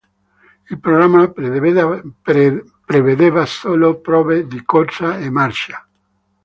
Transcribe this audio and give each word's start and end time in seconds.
Il 0.71 0.79
programma 0.79 1.29
prevedeva 1.29 1.93
solo 3.45 3.99
prove 3.99 4.47
di 4.47 4.63
corsa 4.63 5.19
e 5.19 5.29
marcia. 5.29 5.87